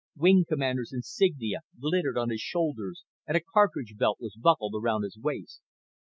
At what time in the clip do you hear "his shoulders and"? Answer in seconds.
2.31-3.37